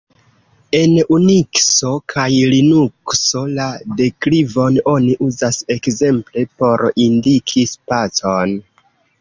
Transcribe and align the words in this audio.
En 0.77 0.93
Unikso 1.15 1.91
kaj 2.13 2.23
Linukso 2.53 3.43
la 3.59 3.67
deklivon 4.01 4.81
oni 4.95 5.15
uzas 5.29 5.63
ekzemple 5.77 6.47
por 6.63 6.87
indiki 7.09 7.69
spacon. 7.77 8.59